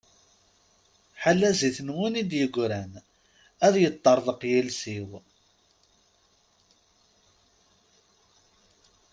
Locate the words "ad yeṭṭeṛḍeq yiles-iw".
3.65-5.09